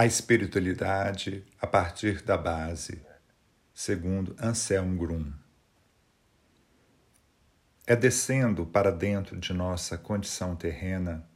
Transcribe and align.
A 0.00 0.06
espiritualidade 0.06 1.44
a 1.60 1.66
partir 1.66 2.22
da 2.22 2.36
base, 2.36 3.04
segundo 3.74 4.36
Anselm 4.40 4.96
Grum. 4.96 5.32
É 7.84 7.96
descendo 7.96 8.64
para 8.64 8.92
dentro 8.92 9.36
de 9.36 9.52
nossa 9.52 9.98
condição 9.98 10.54
terrena 10.54 11.28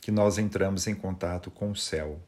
que 0.00 0.10
nós 0.10 0.38
entramos 0.38 0.88
em 0.88 0.94
contato 0.96 1.52
com 1.52 1.70
o 1.70 1.76
céu. 1.76 2.20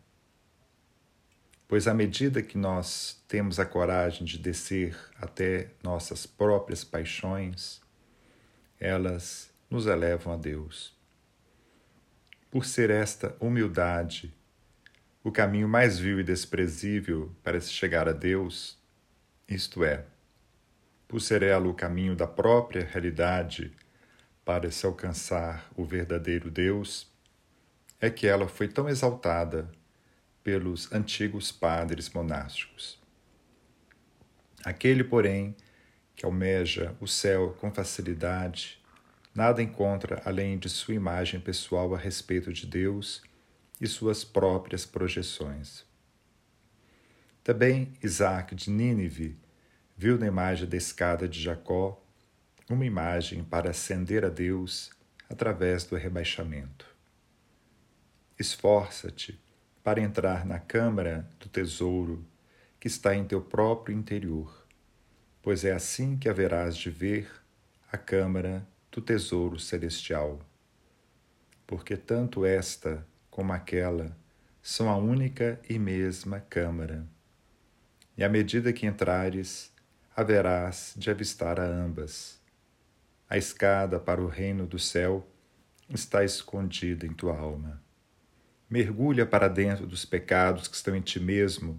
Pois 1.66 1.88
à 1.88 1.92
medida 1.92 2.40
que 2.44 2.56
nós 2.56 3.20
temos 3.26 3.58
a 3.58 3.66
coragem 3.66 4.24
de 4.24 4.38
descer 4.38 4.96
até 5.20 5.72
nossas 5.82 6.26
próprias 6.26 6.84
paixões, 6.84 7.80
elas 8.78 9.50
nos 9.68 9.86
elevam 9.86 10.32
a 10.32 10.36
Deus. 10.36 10.96
Por 12.52 12.64
ser 12.64 12.88
esta 12.88 13.36
humildade 13.40 14.32
o 15.26 15.32
caminho 15.32 15.68
mais 15.68 15.98
vil 15.98 16.20
e 16.20 16.22
desprezível 16.22 17.34
para 17.42 17.60
se 17.60 17.72
chegar 17.72 18.08
a 18.08 18.12
Deus, 18.12 18.78
isto 19.48 19.82
é, 19.82 20.04
por 21.08 21.20
ser 21.20 21.42
ela 21.42 21.66
o 21.66 21.74
caminho 21.74 22.14
da 22.14 22.28
própria 22.28 22.84
realidade 22.84 23.72
para 24.44 24.70
se 24.70 24.86
alcançar 24.86 25.68
o 25.74 25.84
verdadeiro 25.84 26.48
Deus, 26.48 27.12
é 28.00 28.08
que 28.08 28.28
ela 28.28 28.46
foi 28.46 28.68
tão 28.68 28.88
exaltada 28.88 29.68
pelos 30.44 30.92
antigos 30.92 31.50
padres 31.50 32.08
monásticos. 32.10 32.96
Aquele, 34.64 35.02
porém, 35.02 35.56
que 36.14 36.24
almeja 36.24 36.94
o 37.00 37.08
céu 37.08 37.56
com 37.60 37.72
facilidade, 37.72 38.80
nada 39.34 39.60
encontra 39.60 40.22
além 40.24 40.56
de 40.56 40.68
sua 40.68 40.94
imagem 40.94 41.40
pessoal 41.40 41.92
a 41.96 41.98
respeito 41.98 42.52
de 42.52 42.64
Deus 42.64 43.25
e 43.80 43.86
suas 43.86 44.24
próprias 44.24 44.86
projeções. 44.86 45.84
Também 47.42 47.92
Isaac 48.02 48.54
de 48.54 48.70
Nínive 48.70 49.38
viu 49.96 50.18
na 50.18 50.26
imagem 50.26 50.68
da 50.68 50.76
escada 50.76 51.28
de 51.28 51.40
Jacó 51.40 52.02
uma 52.68 52.84
imagem 52.84 53.44
para 53.44 53.70
ascender 53.70 54.24
a 54.24 54.28
Deus 54.28 54.90
através 55.30 55.84
do 55.84 55.96
rebaixamento. 55.96 56.86
Esforça-te 58.38 59.40
para 59.82 60.00
entrar 60.00 60.44
na 60.44 60.58
câmara 60.58 61.28
do 61.38 61.48
tesouro 61.48 62.26
que 62.80 62.88
está 62.88 63.14
em 63.14 63.24
teu 63.24 63.40
próprio 63.40 63.96
interior, 63.96 64.66
pois 65.40 65.64
é 65.64 65.72
assim 65.72 66.18
que 66.18 66.28
haverás 66.28 66.76
de 66.76 66.90
ver 66.90 67.30
a 67.90 67.96
câmara 67.96 68.66
do 68.90 69.00
tesouro 69.00 69.58
celestial. 69.58 70.40
Porque 71.66 71.96
tanto 71.96 72.44
esta 72.44 73.06
como 73.36 73.52
aquela 73.52 74.16
são 74.62 74.88
a 74.88 74.96
única 74.96 75.60
e 75.68 75.78
mesma 75.78 76.40
câmara. 76.40 77.06
E 78.16 78.24
à 78.24 78.30
medida 78.30 78.72
que 78.72 78.86
entrares, 78.86 79.70
haverás 80.16 80.94
de 80.96 81.10
avistar 81.10 81.60
a 81.60 81.66
ambas. 81.66 82.40
A 83.28 83.36
escada 83.36 84.00
para 84.00 84.22
o 84.22 84.26
reino 84.26 84.66
do 84.66 84.78
céu 84.78 85.28
está 85.90 86.24
escondida 86.24 87.06
em 87.06 87.12
tua 87.12 87.36
alma. 87.36 87.82
Mergulha 88.70 89.26
para 89.26 89.48
dentro 89.48 89.86
dos 89.86 90.06
pecados 90.06 90.66
que 90.66 90.74
estão 90.74 90.96
em 90.96 91.02
ti 91.02 91.20
mesmo, 91.20 91.78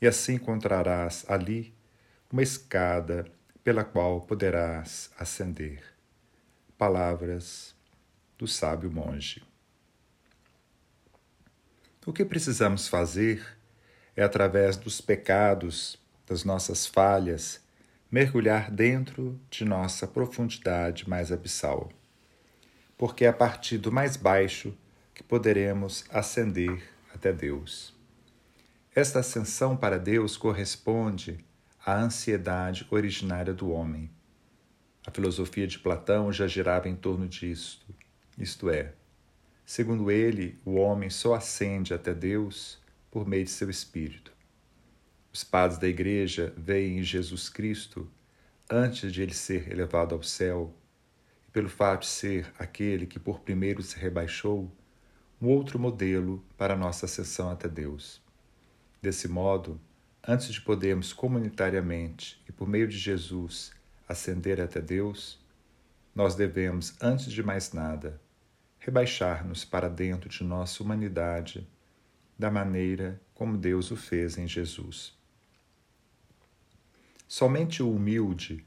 e 0.00 0.06
assim 0.06 0.36
encontrarás 0.36 1.26
ali 1.28 1.74
uma 2.32 2.42
escada 2.42 3.26
pela 3.62 3.84
qual 3.84 4.22
poderás 4.22 5.10
ascender. 5.18 5.82
Palavras 6.78 7.76
do 8.38 8.46
sábio 8.46 8.90
monge. 8.90 9.47
O 12.08 12.12
que 12.14 12.24
precisamos 12.24 12.88
fazer 12.88 13.46
é, 14.16 14.22
através 14.22 14.78
dos 14.78 14.98
pecados, 14.98 15.98
das 16.26 16.42
nossas 16.42 16.86
falhas, 16.86 17.62
mergulhar 18.10 18.70
dentro 18.70 19.38
de 19.50 19.62
nossa 19.62 20.06
profundidade 20.06 21.06
mais 21.06 21.30
abissal. 21.30 21.92
Porque 22.96 23.26
é 23.26 23.28
a 23.28 23.32
partir 23.34 23.76
do 23.76 23.92
mais 23.92 24.16
baixo 24.16 24.74
que 25.12 25.22
poderemos 25.22 26.06
ascender 26.08 26.82
até 27.14 27.30
Deus. 27.30 27.94
Esta 28.94 29.18
ascensão 29.18 29.76
para 29.76 29.98
Deus 29.98 30.38
corresponde 30.38 31.44
à 31.84 31.94
ansiedade 31.94 32.86
originária 32.90 33.52
do 33.52 33.70
homem. 33.70 34.10
A 35.06 35.10
filosofia 35.10 35.66
de 35.66 35.78
Platão 35.78 36.32
já 36.32 36.46
girava 36.46 36.88
em 36.88 36.96
torno 36.96 37.28
disto, 37.28 37.94
isto 38.38 38.70
é, 38.70 38.94
Segundo 39.68 40.10
ele, 40.10 40.58
o 40.64 40.76
homem 40.76 41.10
só 41.10 41.34
ascende 41.34 41.92
até 41.92 42.14
Deus 42.14 42.78
por 43.10 43.28
meio 43.28 43.44
de 43.44 43.50
seu 43.50 43.68
espírito. 43.68 44.32
Os 45.30 45.44
padres 45.44 45.78
da 45.78 45.86
Igreja 45.86 46.54
veem 46.56 47.00
em 47.00 47.02
Jesus 47.02 47.50
Cristo, 47.50 48.10
antes 48.70 49.12
de 49.12 49.20
ele 49.20 49.34
ser 49.34 49.70
elevado 49.70 50.14
ao 50.14 50.22
céu, 50.22 50.74
e 51.46 51.50
pelo 51.50 51.68
fato 51.68 52.00
de 52.00 52.06
ser 52.06 52.50
aquele 52.58 53.06
que 53.06 53.18
por 53.18 53.40
primeiro 53.40 53.82
se 53.82 53.98
rebaixou, 53.98 54.72
um 55.38 55.48
outro 55.48 55.78
modelo 55.78 56.42
para 56.56 56.74
nossa 56.74 57.04
ascensão 57.04 57.50
até 57.50 57.68
Deus. 57.68 58.22
Desse 59.02 59.28
modo, 59.28 59.78
antes 60.26 60.48
de 60.48 60.62
podermos 60.62 61.12
comunitariamente 61.12 62.42
e 62.48 62.52
por 62.52 62.66
meio 62.66 62.88
de 62.88 62.96
Jesus 62.96 63.70
ascender 64.08 64.62
até 64.62 64.80
Deus, 64.80 65.38
nós 66.14 66.34
devemos, 66.34 66.94
antes 67.02 67.30
de 67.30 67.42
mais 67.42 67.74
nada, 67.74 68.18
rebaixar-nos 68.88 69.66
para 69.66 69.86
dentro 69.86 70.30
de 70.30 70.42
nossa 70.42 70.82
humanidade, 70.82 71.68
da 72.38 72.50
maneira 72.50 73.20
como 73.34 73.58
Deus 73.58 73.90
o 73.90 73.96
fez 73.96 74.38
em 74.38 74.48
Jesus. 74.48 75.14
Somente 77.28 77.82
o 77.82 77.92
humilde, 77.92 78.64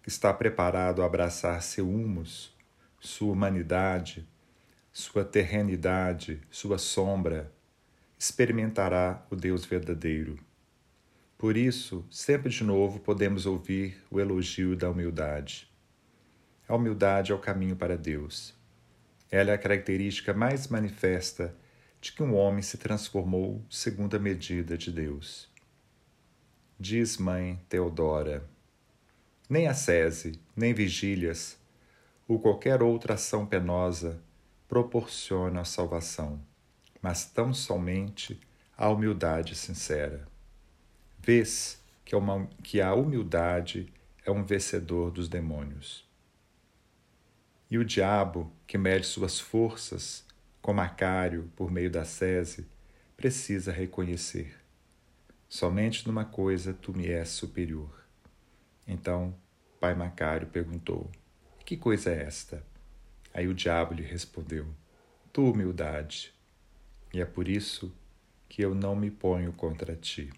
que 0.00 0.08
está 0.08 0.32
preparado 0.32 1.02
a 1.02 1.06
abraçar 1.06 1.60
seu 1.60 1.90
humus, 1.90 2.54
sua 3.00 3.32
humanidade, 3.32 4.24
sua 4.92 5.24
terrenidade, 5.24 6.40
sua 6.52 6.78
sombra, 6.78 7.52
experimentará 8.16 9.26
o 9.28 9.34
Deus 9.34 9.64
verdadeiro. 9.64 10.38
Por 11.36 11.56
isso, 11.56 12.06
sempre 12.08 12.48
de 12.48 12.62
novo 12.62 13.00
podemos 13.00 13.44
ouvir 13.44 14.00
o 14.08 14.20
elogio 14.20 14.76
da 14.76 14.88
humildade. 14.88 15.68
A 16.68 16.76
humildade 16.76 17.32
é 17.32 17.34
o 17.34 17.40
caminho 17.40 17.74
para 17.74 17.98
Deus. 17.98 18.54
Ela 19.34 19.50
é 19.50 19.54
a 19.54 19.58
característica 19.58 20.32
mais 20.32 20.68
manifesta 20.68 21.56
de 22.00 22.12
que 22.12 22.22
um 22.22 22.36
homem 22.36 22.62
se 22.62 22.78
transformou 22.78 23.66
segundo 23.68 24.14
a 24.14 24.20
medida 24.20 24.78
de 24.78 24.92
Deus. 24.92 25.50
Diz 26.78 27.18
mãe 27.18 27.60
Teodora: 27.68 28.48
Nem 29.50 29.66
ascese, 29.66 30.38
nem 30.54 30.72
vigílias, 30.72 31.58
ou 32.28 32.38
qualquer 32.38 32.80
outra 32.80 33.14
ação 33.14 33.44
penosa 33.44 34.22
proporciona 34.68 35.62
a 35.62 35.64
salvação, 35.64 36.40
mas 37.02 37.24
tão 37.24 37.52
somente 37.52 38.38
a 38.78 38.88
humildade 38.88 39.56
sincera. 39.56 40.28
Vês 41.18 41.82
que, 42.04 42.14
uma, 42.14 42.46
que 42.62 42.80
a 42.80 42.94
humildade 42.94 43.92
é 44.24 44.30
um 44.30 44.44
vencedor 44.44 45.10
dos 45.10 45.28
demônios. 45.28 46.03
E 47.70 47.78
o 47.78 47.84
diabo, 47.84 48.52
que 48.66 48.76
mede 48.76 49.06
suas 49.06 49.40
forças, 49.40 50.24
como 50.60 50.76
Macário, 50.76 51.50
por 51.56 51.70
meio 51.70 51.90
da 51.90 52.04
sese, 52.04 52.66
precisa 53.16 53.72
reconhecer: 53.72 54.56
somente 55.48 56.06
numa 56.06 56.24
coisa 56.24 56.74
tu 56.74 56.92
me 56.92 57.06
és 57.06 57.28
superior. 57.28 58.04
Então, 58.86 59.34
pai 59.80 59.94
Macário 59.94 60.46
perguntou: 60.46 61.10
Que 61.64 61.76
coisa 61.76 62.10
é 62.10 62.22
esta? 62.22 62.64
Aí 63.32 63.48
o 63.48 63.54
diabo 63.54 63.94
lhe 63.94 64.02
respondeu: 64.02 64.66
Tua 65.32 65.50
humildade. 65.50 66.32
E 67.12 67.20
é 67.20 67.24
por 67.24 67.48
isso 67.48 67.94
que 68.48 68.62
eu 68.62 68.74
não 68.74 68.94
me 68.94 69.10
ponho 69.10 69.52
contra 69.52 69.96
ti. 69.96 70.32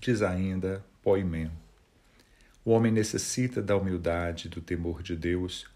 Diz 0.00 0.22
ainda 0.22 0.84
Poimem 1.02 1.50
o 2.70 2.72
homem 2.72 2.92
necessita 2.92 3.60
da 3.60 3.76
humildade 3.76 4.48
do 4.48 4.60
temor 4.60 5.02
de 5.02 5.16
Deus, 5.16 5.66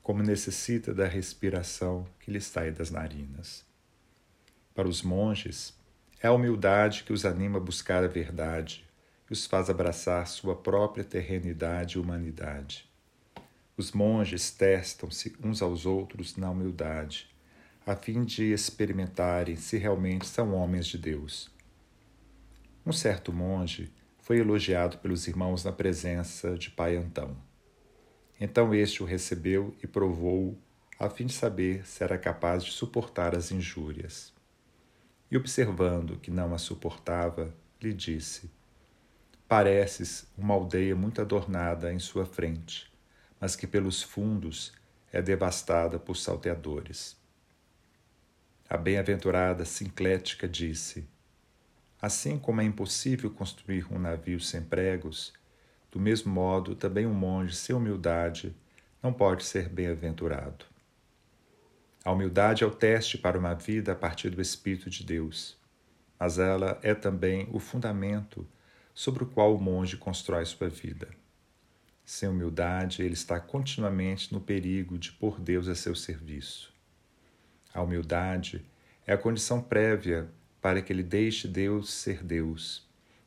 como 0.00 0.22
necessita 0.22 0.94
da 0.94 1.04
respiração 1.04 2.06
que 2.20 2.30
lhe 2.30 2.40
sai 2.40 2.70
das 2.70 2.88
narinas. 2.88 3.66
Para 4.72 4.86
os 4.86 5.02
monges, 5.02 5.76
é 6.22 6.28
a 6.28 6.32
humildade 6.32 7.02
que 7.02 7.12
os 7.12 7.24
anima 7.24 7.58
a 7.58 7.60
buscar 7.60 8.04
a 8.04 8.06
verdade 8.06 8.88
e 9.28 9.32
os 9.32 9.44
faz 9.44 9.68
abraçar 9.68 10.24
sua 10.28 10.54
própria 10.54 11.02
terrenidade 11.02 11.96
e 11.96 12.00
humanidade. 12.00 12.88
Os 13.76 13.90
monges 13.90 14.48
testam-se 14.48 15.34
uns 15.42 15.60
aos 15.60 15.84
outros 15.84 16.36
na 16.36 16.48
humildade, 16.48 17.28
a 17.84 17.96
fim 17.96 18.24
de 18.24 18.52
experimentarem 18.52 19.56
se 19.56 19.78
realmente 19.78 20.28
são 20.28 20.54
homens 20.54 20.86
de 20.86 20.96
Deus. 20.96 21.50
Um 22.86 22.92
certo 22.92 23.32
monge 23.32 23.92
foi 24.26 24.40
elogiado 24.40 24.98
pelos 24.98 25.28
irmãos 25.28 25.62
na 25.62 25.70
presença 25.70 26.58
de 26.58 26.68
Pai 26.68 26.96
Antão. 26.96 27.36
Então 28.40 28.74
este 28.74 29.00
o 29.00 29.06
recebeu 29.06 29.72
e 29.80 29.86
provou-o, 29.86 30.58
a 30.98 31.08
fim 31.08 31.26
de 31.26 31.32
saber 31.32 31.86
se 31.86 32.02
era 32.02 32.18
capaz 32.18 32.64
de 32.64 32.72
suportar 32.72 33.36
as 33.36 33.52
injúrias. 33.52 34.34
e, 35.30 35.36
observando 35.36 36.18
que 36.18 36.28
não 36.28 36.52
a 36.52 36.58
suportava, 36.58 37.54
lhe 37.80 37.94
disse: 37.94 38.50
Pareces 39.46 40.26
uma 40.36 40.54
aldeia 40.54 40.96
muito 40.96 41.20
adornada 41.20 41.92
em 41.92 42.00
sua 42.00 42.26
frente, 42.26 42.92
mas 43.40 43.54
que 43.54 43.64
pelos 43.64 44.02
fundos 44.02 44.72
é 45.12 45.22
devastada 45.22 46.00
por 46.00 46.16
salteadores. 46.16 47.16
A 48.68 48.76
bem-aventurada 48.76 49.64
Sinclética 49.64 50.48
disse: 50.48 51.08
Assim 52.00 52.38
como 52.38 52.60
é 52.60 52.64
impossível 52.64 53.30
construir 53.30 53.86
um 53.90 53.98
navio 53.98 54.38
sem 54.38 54.62
pregos, 54.62 55.32
do 55.90 55.98
mesmo 55.98 56.32
modo 56.32 56.74
também 56.74 57.06
um 57.06 57.14
monge 57.14 57.56
sem 57.56 57.74
humildade 57.74 58.54
não 59.02 59.12
pode 59.12 59.44
ser 59.44 59.68
bem-aventurado. 59.68 60.66
A 62.04 62.12
humildade 62.12 62.62
é 62.62 62.66
o 62.66 62.70
teste 62.70 63.16
para 63.16 63.38
uma 63.38 63.54
vida 63.54 63.92
a 63.92 63.96
partir 63.96 64.30
do 64.30 64.42
Espírito 64.42 64.90
de 64.90 65.04
Deus, 65.04 65.56
mas 66.18 66.38
ela 66.38 66.78
é 66.82 66.94
também 66.94 67.48
o 67.50 67.58
fundamento 67.58 68.46
sobre 68.94 69.24
o 69.24 69.26
qual 69.26 69.54
o 69.54 69.60
monge 69.60 69.96
constrói 69.96 70.44
sua 70.44 70.68
vida. 70.68 71.08
Sem 72.04 72.28
humildade, 72.28 73.02
ele 73.02 73.14
está 73.14 73.40
continuamente 73.40 74.32
no 74.32 74.40
perigo 74.40 74.96
de 74.96 75.10
pôr 75.12 75.40
Deus 75.40 75.66
a 75.66 75.74
seu 75.74 75.94
serviço. 75.94 76.72
A 77.74 77.82
humildade 77.82 78.64
é 79.06 79.12
a 79.12 79.18
condição 79.18 79.60
prévia 79.60 80.28
para 80.60 80.82
que 80.82 80.92
ele 80.92 81.02
deixe 81.02 81.46
Deus 81.46 81.92
ser 81.92 82.22
Deus, 82.22 82.86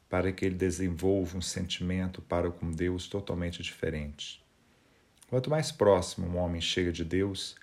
para 0.09 0.31
que 0.31 0.45
ele 0.45 0.55
desenvolva 0.55 1.37
um 1.37 1.41
sentimento 1.41 2.21
para 2.21 2.49
com 2.51 2.71
Deus 2.71 3.07
totalmente 3.07 3.61
diferente. 3.61 4.43
Quanto 5.27 5.49
mais 5.49 5.71
próximo 5.71 6.27
um 6.27 6.37
homem 6.37 6.59
chega 6.59 6.91
de 6.91 7.05
Deus, 7.05 7.55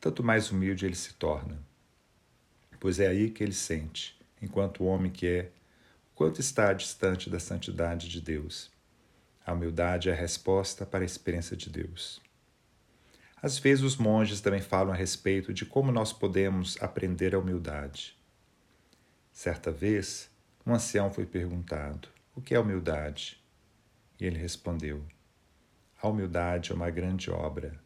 tanto 0.00 0.24
mais 0.24 0.50
humilde 0.50 0.86
ele 0.86 0.96
se 0.96 1.12
torna. 1.14 1.58
Pois 2.78 2.98
é 2.98 3.06
aí 3.06 3.30
que 3.30 3.44
ele 3.44 3.52
sente, 3.52 4.18
enquanto 4.40 4.84
homem 4.84 5.12
que 5.12 5.26
é, 5.26 5.50
quanto 6.14 6.40
está 6.40 6.72
distante 6.72 7.28
da 7.28 7.38
santidade 7.38 8.08
de 8.08 8.20
Deus. 8.20 8.70
A 9.44 9.52
humildade 9.52 10.08
é 10.08 10.12
a 10.12 10.16
resposta 10.16 10.86
para 10.86 11.04
a 11.04 11.06
experiência 11.06 11.56
de 11.56 11.68
Deus. 11.68 12.20
Às 13.42 13.58
vezes, 13.58 13.82
os 13.82 13.96
monges 13.96 14.40
também 14.40 14.60
falam 14.60 14.92
a 14.92 14.96
respeito 14.96 15.52
de 15.52 15.64
como 15.64 15.90
nós 15.90 16.12
podemos 16.12 16.76
aprender 16.80 17.34
a 17.34 17.38
humildade. 17.38 18.16
Certa 19.42 19.70
vez, 19.72 20.30
um 20.66 20.74
ancião 20.74 21.10
foi 21.10 21.24
perguntado: 21.24 22.10
O 22.36 22.42
que 22.42 22.54
é 22.54 22.60
humildade? 22.60 23.42
E 24.20 24.26
ele 24.26 24.38
respondeu: 24.38 25.02
A 25.98 26.08
humildade 26.08 26.72
é 26.72 26.74
uma 26.74 26.90
grande 26.90 27.30
obra, 27.30 27.82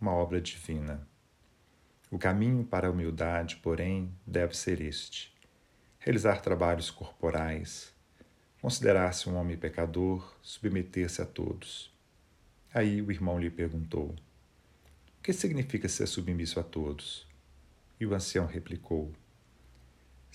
uma 0.00 0.10
obra 0.10 0.40
divina. 0.40 1.06
O 2.10 2.18
caminho 2.18 2.64
para 2.64 2.88
a 2.88 2.90
humildade, 2.90 3.54
porém, 3.62 4.12
deve 4.26 4.56
ser 4.56 4.80
este: 4.80 5.32
realizar 6.00 6.40
trabalhos 6.40 6.90
corporais, 6.90 7.94
considerar-se 8.60 9.30
um 9.30 9.36
homem 9.36 9.56
pecador, 9.56 10.36
submeter-se 10.42 11.22
a 11.22 11.24
todos. 11.24 11.96
Aí 12.74 13.00
o 13.00 13.12
irmão 13.12 13.38
lhe 13.38 13.48
perguntou: 13.48 14.12
que 15.22 15.32
significa 15.32 15.88
ser 15.88 16.08
submisso 16.08 16.58
a 16.58 16.64
todos? 16.64 17.28
E 18.00 18.04
o 18.04 18.12
ancião 18.12 18.44
replicou: 18.44 19.12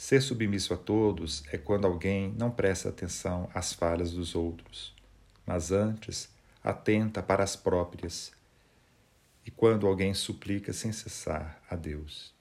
Ser 0.02 0.20
submisso 0.20 0.74
a 0.74 0.78
todos 0.78 1.44
é 1.52 1.60
quando 1.60 1.86
alguém 1.86 2.34
não 2.36 2.50
presta 2.50 2.90
atenção 2.90 3.48
às 3.54 3.72
falhas 3.72 4.12
dos 4.12 4.34
outros, 4.34 4.96
mas 5.46 5.72
antes 5.72 6.28
atenta 6.64 7.22
para 7.22 7.44
as 7.44 7.56
próprias, 7.56 8.32
e 9.46 9.52
quando 9.52 9.86
alguém 9.86 10.16
suplica 10.16 10.74
sem 10.74 10.92
cessar 10.92 11.62
a 11.70 11.76
Deus. 11.76 12.34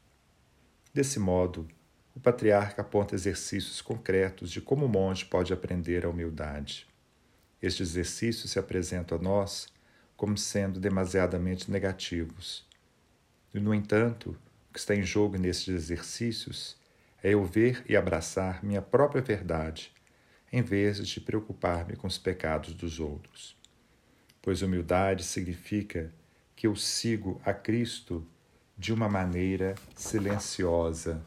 Desse 0.95 1.19
modo, 1.19 1.69
o 2.17 2.19
patriarca 2.19 2.81
aponta 2.81 3.15
exercícios 3.15 3.83
concretos 3.83 4.51
de 4.51 4.63
como 4.63 4.87
o 4.87 4.89
monge 4.89 5.27
pode 5.27 5.53
aprender 5.53 6.07
a 6.07 6.09
humildade. 6.09 6.89
Estes 7.61 7.91
exercícios 7.91 8.53
se 8.53 8.59
apresentam 8.59 9.19
a 9.19 9.21
nós 9.21 9.69
como 10.17 10.39
sendo 10.39 10.81
demasiadamente 10.81 11.71
negativos. 11.71 12.67
E, 13.53 13.61
no 13.61 13.75
entanto, 13.75 14.35
o 14.71 14.73
que 14.73 14.79
está 14.79 14.95
em 14.95 15.03
jogo 15.03 15.37
nesses 15.37 15.69
exercícios 15.69 16.80
é 17.23 17.35
eu 17.35 17.45
ver 17.45 17.85
e 17.89 17.97
abraçar 17.97 18.65
minha 18.65 18.83
própria 18.83 19.23
verdade, 19.23 19.93
em 20.53 20.63
vez 20.63 21.07
de 21.07 21.21
preocupar-me 21.21 21.97
com 21.97 22.07
os 22.07 22.19
pecados 22.19 22.75
dos 22.75 22.99
outros. 22.99 23.57
Pois 24.43 24.63
humildade 24.63 25.23
significa 25.23 26.13
que 26.57 26.67
eu 26.67 26.75
sigo 26.75 27.41
a 27.45 27.53
Cristo 27.53 28.27
de 28.77 28.93
uma 28.93 29.09
maneira 29.09 29.75
silenciosa 29.95 31.23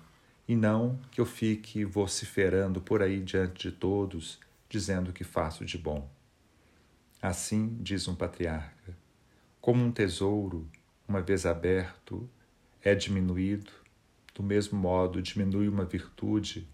e 0.47 0.55
não 0.55 0.99
que 1.11 1.21
eu 1.21 1.25
fique 1.25 1.85
vociferando 1.85 2.81
por 2.81 3.01
aí 3.01 3.19
diante 3.21 3.69
de 3.69 3.75
todos, 3.75 4.39
dizendo 4.67 5.13
que 5.13 5.23
faço 5.23 5.63
de 5.63 5.77
bom. 5.77 6.09
Assim 7.21 7.77
diz 7.79 8.07
um 8.07 8.15
patriarca: 8.15 8.97
como 9.61 9.83
um 9.83 9.91
tesouro, 9.91 10.67
uma 11.07 11.21
vez 11.21 11.45
aberto, 11.45 12.29
é 12.81 12.93
diminuído, 12.93 13.71
do 14.33 14.41
mesmo 14.41 14.77
modo 14.79 15.21
diminui 15.21 15.67
uma 15.67 15.85
virtude 15.85 16.67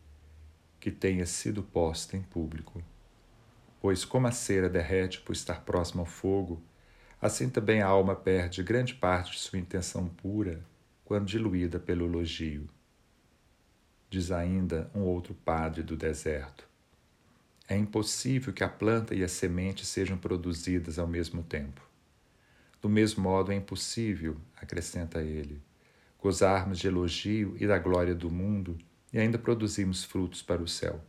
que 0.80 0.90
tenha 0.90 1.26
sido 1.26 1.62
posta 1.62 2.16
em 2.16 2.22
público. 2.22 2.82
Pois, 3.82 4.06
como 4.06 4.28
a 4.28 4.32
cera 4.32 4.70
derrete 4.70 5.20
por 5.22 5.34
estar 5.34 5.62
próxima 5.62 6.02
ao 6.02 6.06
fogo, 6.06 6.62
assim 7.22 7.50
também 7.50 7.82
a 7.82 7.88
alma 7.88 8.16
perde 8.16 8.64
grande 8.64 8.94
parte 8.94 9.34
de 9.34 9.40
sua 9.40 9.60
intenção 9.60 10.08
pura 10.08 10.64
quando 11.04 11.28
diluída 11.28 11.80
pelo 11.80 12.06
elogio. 12.06 12.70
Diz 14.10 14.32
ainda 14.32 14.90
um 14.96 15.02
outro 15.02 15.34
padre 15.34 15.84
do 15.84 15.98
deserto. 15.98 16.68
É 17.68 17.78
impossível 17.78 18.54
que 18.54 18.64
a 18.64 18.70
planta 18.70 19.14
e 19.14 19.24
a 19.24 19.28
semente 19.28 19.86
sejam 19.86 20.18
produzidas 20.18 20.98
ao 20.98 21.08
mesmo 21.08 21.44
tempo. 21.44 21.82
Do 22.82 22.90
mesmo 22.90 23.22
modo, 23.22 23.52
é 23.52 23.56
impossível, 23.56 24.38
acrescenta 24.56 25.22
ele, 25.22 25.62
gozarmos 26.22 26.80
de 26.80 26.88
elogio 26.88 27.56
e 27.58 27.66
da 27.66 27.80
glória 27.80 28.14
do 28.14 28.30
mundo 28.30 28.78
e 29.12 29.20
ainda 29.20 29.40
produzirmos 29.40 30.04
frutos 30.04 30.42
para 30.42 30.62
o 30.62 30.68
céu. 30.68 31.02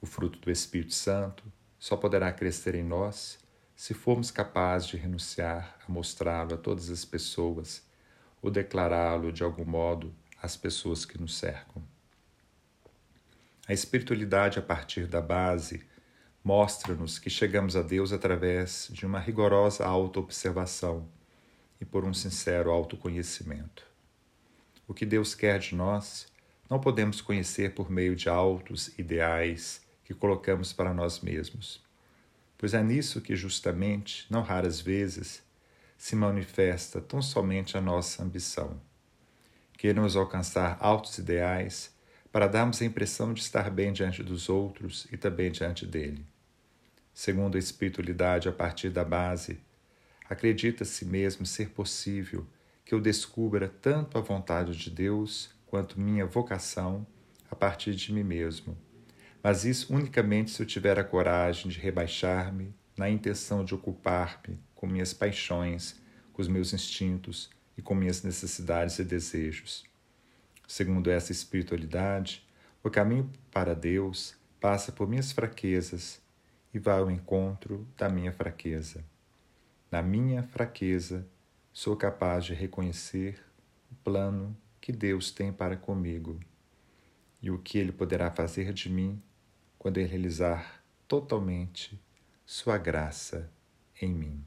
O 0.00 0.06
fruto 0.06 0.38
do 0.38 0.50
Espírito 0.50 0.94
Santo 0.94 1.44
só 1.78 1.96
poderá 1.96 2.32
crescer 2.32 2.74
em 2.74 2.82
nós 2.82 3.38
se 3.76 3.94
formos 3.94 4.30
capazes 4.30 4.88
de 4.88 4.96
renunciar 4.96 5.78
a 5.86 5.90
mostrá-lo 5.90 6.54
a 6.54 6.56
todas 6.56 6.90
as 6.90 7.04
pessoas 7.04 7.86
ou 8.40 8.50
declará-lo 8.50 9.32
de 9.32 9.42
algum 9.42 9.64
modo 9.64 10.14
às 10.40 10.56
pessoas 10.56 11.04
que 11.04 11.20
nos 11.20 11.36
cercam. 11.36 11.82
A 13.66 13.72
espiritualidade 13.72 14.58
a 14.58 14.62
partir 14.62 15.06
da 15.06 15.20
base 15.20 15.84
mostra-nos 16.42 17.18
que 17.18 17.30
chegamos 17.30 17.76
a 17.76 17.82
Deus 17.82 18.12
através 18.12 18.88
de 18.90 19.06
uma 19.06 19.20
rigorosa 19.20 19.84
autoobservação 19.84 21.08
e 21.82 21.84
por 21.84 22.04
um 22.04 22.14
sincero 22.14 22.70
autoconhecimento. 22.70 23.84
O 24.86 24.94
que 24.94 25.04
Deus 25.04 25.34
quer 25.34 25.58
de 25.58 25.74
nós 25.74 26.28
não 26.70 26.78
podemos 26.78 27.20
conhecer 27.20 27.74
por 27.74 27.90
meio 27.90 28.14
de 28.14 28.28
altos 28.28 28.96
ideais 28.96 29.82
que 30.04 30.14
colocamos 30.14 30.72
para 30.72 30.94
nós 30.94 31.20
mesmos, 31.20 31.82
pois 32.56 32.72
é 32.72 32.80
nisso 32.82 33.20
que 33.20 33.34
justamente, 33.34 34.26
não 34.30 34.42
raras 34.42 34.80
vezes, 34.80 35.42
se 35.98 36.14
manifesta 36.14 37.00
tão 37.00 37.20
somente 37.20 37.76
a 37.76 37.80
nossa 37.80 38.22
ambição. 38.22 38.80
Queremos 39.76 40.14
alcançar 40.14 40.76
altos 40.80 41.18
ideais 41.18 41.92
para 42.30 42.46
darmos 42.46 42.80
a 42.80 42.84
impressão 42.84 43.34
de 43.34 43.40
estar 43.40 43.68
bem 43.70 43.92
diante 43.92 44.22
dos 44.22 44.48
outros 44.48 45.08
e 45.10 45.16
também 45.16 45.50
diante 45.50 45.84
dele. 45.84 46.24
Segundo 47.12 47.56
a 47.56 47.58
espiritualidade 47.58 48.48
a 48.48 48.52
partir 48.52 48.90
da 48.90 49.04
base, 49.04 49.60
acredita-se 50.28 51.04
mesmo 51.04 51.44
ser 51.44 51.70
possível 51.70 52.46
que 52.84 52.94
eu 52.94 53.00
descubra 53.00 53.68
tanto 53.68 54.18
a 54.18 54.20
vontade 54.20 54.76
de 54.76 54.90
Deus 54.90 55.50
quanto 55.66 56.00
minha 56.00 56.26
vocação 56.26 57.06
a 57.50 57.56
partir 57.56 57.94
de 57.94 58.12
mim 58.12 58.22
mesmo. 58.22 58.76
Mas 59.42 59.64
isso 59.64 59.94
unicamente 59.94 60.50
se 60.50 60.62
eu 60.62 60.66
tiver 60.66 60.98
a 60.98 61.04
coragem 61.04 61.70
de 61.70 61.78
rebaixar-me 61.78 62.74
na 62.96 63.08
intenção 63.08 63.64
de 63.64 63.74
ocupar-me 63.74 64.58
com 64.74 64.86
minhas 64.86 65.12
paixões, 65.12 66.00
com 66.32 66.42
os 66.42 66.48
meus 66.48 66.72
instintos 66.72 67.50
e 67.76 67.82
com 67.82 67.94
minhas 67.94 68.22
necessidades 68.22 68.98
e 68.98 69.04
desejos. 69.04 69.84
Segundo 70.66 71.10
essa 71.10 71.32
espiritualidade, 71.32 72.46
o 72.82 72.90
caminho 72.90 73.30
para 73.50 73.74
Deus 73.74 74.34
passa 74.60 74.92
por 74.92 75.08
minhas 75.08 75.32
fraquezas 75.32 76.20
e 76.72 76.78
vai 76.78 76.98
ao 76.98 77.10
encontro 77.10 77.86
da 77.96 78.08
minha 78.08 78.32
fraqueza. 78.32 79.04
Na 79.92 80.00
minha 80.00 80.42
fraqueza, 80.42 81.28
sou 81.70 81.94
capaz 81.94 82.46
de 82.46 82.54
reconhecer 82.54 83.38
o 83.90 83.94
plano 83.96 84.56
que 84.80 84.90
Deus 84.90 85.30
tem 85.30 85.52
para 85.52 85.76
comigo 85.76 86.40
e 87.42 87.50
o 87.50 87.58
que 87.58 87.76
Ele 87.76 87.92
poderá 87.92 88.30
fazer 88.30 88.72
de 88.72 88.88
mim 88.88 89.22
quando 89.78 89.98
Ele 89.98 90.08
realizar 90.08 90.82
totalmente 91.06 92.00
Sua 92.46 92.78
graça 92.78 93.52
em 94.00 94.14
mim. 94.14 94.42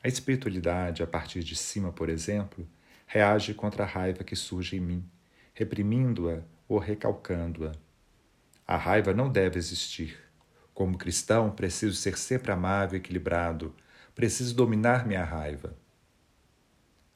A 0.00 0.06
espiritualidade, 0.06 1.02
a 1.02 1.06
partir 1.08 1.42
de 1.42 1.56
cima, 1.56 1.92
por 1.92 2.08
exemplo, 2.08 2.64
reage 3.04 3.52
contra 3.52 3.82
a 3.82 3.86
raiva 3.86 4.22
que 4.22 4.36
surge 4.36 4.76
em 4.76 4.80
mim 4.80 5.10
reprimindo-a 5.52 6.42
ou 6.68 6.78
recalcando-a. 6.78 7.72
A 8.64 8.76
raiva 8.76 9.12
não 9.12 9.28
deve 9.28 9.58
existir. 9.58 10.25
Como 10.76 10.98
cristão, 10.98 11.50
preciso 11.50 11.96
ser 11.96 12.18
sempre 12.18 12.52
amável 12.52 12.98
e 12.98 13.00
equilibrado. 13.00 13.74
Preciso 14.14 14.54
dominar 14.54 15.06
minha 15.06 15.24
raiva. 15.24 15.74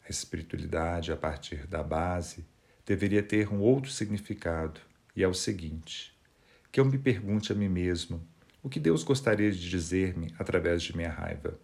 A 0.02 0.08
espiritualidade, 0.08 1.12
a 1.12 1.16
partir 1.16 1.66
da 1.66 1.82
base, 1.82 2.46
deveria 2.86 3.22
ter 3.22 3.52
um 3.52 3.60
outro 3.60 3.90
significado, 3.90 4.80
e 5.14 5.22
é 5.22 5.28
o 5.28 5.34
seguinte: 5.34 6.18
que 6.72 6.80
eu 6.80 6.86
me 6.86 6.96
pergunte 6.96 7.52
a 7.52 7.54
mim 7.54 7.68
mesmo 7.68 8.26
o 8.62 8.70
que 8.70 8.80
Deus 8.80 9.02
gostaria 9.04 9.52
de 9.52 9.68
dizer-me 9.68 10.34
através 10.38 10.82
de 10.82 10.96
minha 10.96 11.10
raiva. 11.10 11.60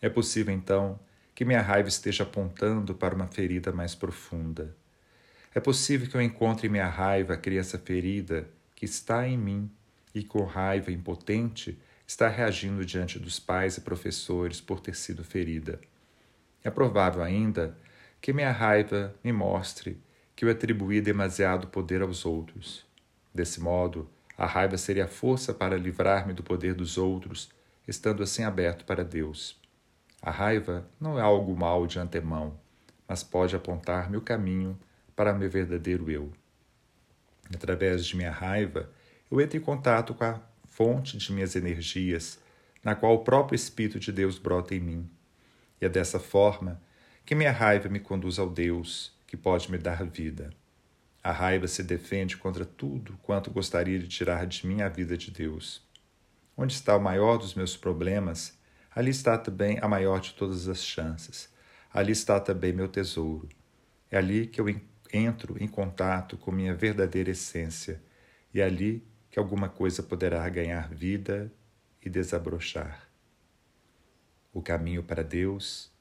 É 0.00 0.08
possível, 0.08 0.54
então, 0.54 1.00
que 1.34 1.44
minha 1.44 1.60
raiva 1.60 1.88
esteja 1.88 2.22
apontando 2.22 2.94
para 2.94 3.16
uma 3.16 3.26
ferida 3.26 3.72
mais 3.72 3.96
profunda. 3.96 4.76
É 5.52 5.58
possível 5.58 6.08
que 6.08 6.16
eu 6.16 6.22
encontre 6.22 6.68
em 6.68 6.70
minha 6.70 6.88
raiva 6.88 7.34
a 7.34 7.36
criança 7.36 7.80
ferida 7.80 8.48
que 8.76 8.84
está 8.84 9.26
em 9.26 9.36
mim 9.36 9.68
e, 10.14 10.22
com 10.22 10.44
raiva 10.44 10.90
impotente, 10.90 11.78
está 12.06 12.28
reagindo 12.28 12.84
diante 12.84 13.18
dos 13.18 13.38
pais 13.38 13.76
e 13.76 13.80
professores 13.80 14.60
por 14.60 14.80
ter 14.80 14.94
sido 14.94 15.22
ferida. 15.22 15.80
É 16.62 16.70
provável 16.70 17.22
ainda 17.22 17.76
que 18.20 18.32
minha 18.32 18.50
raiva 18.50 19.14
me 19.22 19.32
mostre 19.32 20.02
que 20.34 20.44
eu 20.44 20.50
atribuí 20.50 21.00
demasiado 21.00 21.68
poder 21.68 22.02
aos 22.02 22.24
outros. 22.24 22.86
Desse 23.32 23.60
modo, 23.60 24.10
a 24.36 24.46
raiva 24.46 24.76
seria 24.78 25.04
a 25.04 25.08
força 25.08 25.52
para 25.52 25.76
livrar-me 25.76 26.32
do 26.32 26.42
poder 26.42 26.74
dos 26.74 26.96
outros, 26.96 27.50
estando 27.86 28.22
assim 28.22 28.42
aberto 28.42 28.84
para 28.84 29.04
Deus. 29.04 29.60
A 30.22 30.30
raiva 30.30 30.88
não 30.98 31.18
é 31.18 31.22
algo 31.22 31.56
mal 31.56 31.86
de 31.86 31.98
antemão, 31.98 32.58
mas 33.06 33.22
pode 33.22 33.54
apontar-me 33.54 34.16
o 34.16 34.22
caminho 34.22 34.78
para 35.14 35.32
meu 35.34 35.50
verdadeiro 35.50 36.10
eu. 36.10 36.32
Através 37.54 38.06
de 38.06 38.16
minha 38.16 38.30
raiva, 38.30 38.90
eu 39.30 39.40
entro 39.40 39.56
em 39.56 39.60
contato 39.60 40.14
com 40.14 40.24
a 40.24 40.40
fonte 40.68 41.16
de 41.16 41.32
minhas 41.32 41.54
energias, 41.54 42.38
na 42.82 42.94
qual 42.94 43.14
o 43.14 43.24
próprio 43.24 43.54
Espírito 43.54 44.00
de 44.00 44.10
Deus 44.10 44.38
brota 44.38 44.74
em 44.74 44.80
mim. 44.80 45.10
E 45.80 45.84
é 45.84 45.88
dessa 45.88 46.18
forma 46.18 46.80
que 47.24 47.34
minha 47.34 47.52
raiva 47.52 47.88
me 47.88 48.00
conduz 48.00 48.38
ao 48.38 48.48
Deus 48.48 49.14
que 49.26 49.36
pode 49.36 49.70
me 49.70 49.78
dar 49.78 50.04
vida. 50.04 50.50
A 51.22 51.30
raiva 51.30 51.68
se 51.68 51.82
defende 51.82 52.36
contra 52.36 52.64
tudo 52.64 53.18
quanto 53.22 53.50
gostaria 53.50 53.98
de 53.98 54.08
tirar 54.08 54.46
de 54.46 54.66
mim 54.66 54.80
a 54.80 54.88
vida 54.88 55.16
de 55.16 55.30
Deus. 55.30 55.82
Onde 56.56 56.72
está 56.72 56.96
o 56.96 57.00
maior 57.00 57.38
dos 57.38 57.54
meus 57.54 57.76
problemas, 57.76 58.58
ali 58.94 59.10
está 59.10 59.38
também 59.38 59.78
a 59.80 59.86
maior 59.86 60.20
de 60.20 60.32
todas 60.32 60.66
as 60.66 60.82
chances. 60.82 61.48
Ali 61.92 62.12
está 62.12 62.40
também 62.40 62.72
meu 62.72 62.88
tesouro. 62.88 63.48
É 64.10 64.18
ali 64.18 64.46
que 64.46 64.60
eu 64.60 64.66
entro 65.12 65.62
em 65.62 65.68
contato 65.68 66.36
com 66.36 66.50
minha 66.50 66.74
verdadeira 66.74 67.30
essência, 67.30 68.02
e 68.52 68.60
é 68.60 68.64
ali 68.64 69.06
que 69.30 69.38
alguma 69.38 69.68
coisa 69.68 70.02
poderá 70.02 70.48
ganhar 70.48 70.92
vida 70.92 71.52
e 72.02 72.10
desabrochar. 72.10 73.08
O 74.52 74.60
caminho 74.60 75.02
para 75.02 75.22
Deus 75.22 75.92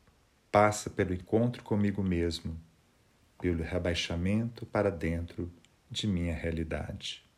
passa 0.51 0.89
pelo 0.89 1.13
encontro 1.13 1.63
comigo 1.63 2.01
mesmo 2.01 2.59
pelo 3.39 3.63
rebaixamento 3.63 4.65
para 4.65 4.89
dentro 4.89 5.51
de 5.89 6.07
minha 6.07 6.35
realidade. 6.35 7.28